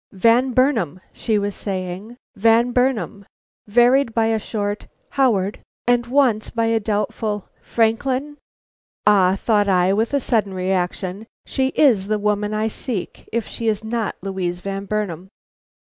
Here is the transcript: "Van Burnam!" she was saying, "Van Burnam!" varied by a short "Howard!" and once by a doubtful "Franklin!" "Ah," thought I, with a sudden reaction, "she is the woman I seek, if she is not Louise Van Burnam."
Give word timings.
"Van 0.13 0.51
Burnam!" 0.51 0.99
she 1.13 1.37
was 1.37 1.53
saying, 1.53 2.17
"Van 2.35 2.71
Burnam!" 2.71 3.23
varied 3.67 4.15
by 4.15 4.25
a 4.25 4.39
short 4.39 4.87
"Howard!" 5.11 5.59
and 5.85 6.07
once 6.07 6.49
by 6.49 6.65
a 6.65 6.79
doubtful 6.79 7.47
"Franklin!" 7.61 8.37
"Ah," 9.05 9.37
thought 9.39 9.69
I, 9.69 9.93
with 9.93 10.15
a 10.15 10.19
sudden 10.19 10.55
reaction, 10.55 11.27
"she 11.45 11.67
is 11.75 12.07
the 12.07 12.17
woman 12.17 12.51
I 12.51 12.67
seek, 12.67 13.29
if 13.31 13.47
she 13.47 13.67
is 13.67 13.83
not 13.83 14.15
Louise 14.23 14.59
Van 14.59 14.85
Burnam." 14.85 15.29